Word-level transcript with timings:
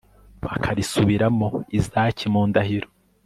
akarisubiriramo 0.55 1.47
izaki 1.77 2.25
mu 2.33 2.41
ndahiro 2.49 2.87